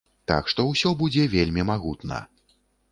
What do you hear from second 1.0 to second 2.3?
будзе вельмі магутна.